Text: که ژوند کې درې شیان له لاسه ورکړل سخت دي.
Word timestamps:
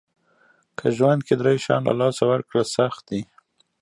که 0.77 0.87
ژوند 0.97 1.21
کې 1.27 1.33
درې 1.41 1.55
شیان 1.63 1.81
له 1.89 1.93
لاسه 2.01 2.23
ورکړل 2.27 2.65
سخت 2.77 3.01
دي. 3.09 3.21